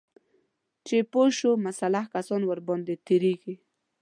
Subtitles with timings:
[0.87, 3.55] چې پوه شو مسلح کسان ورباندې تیریږي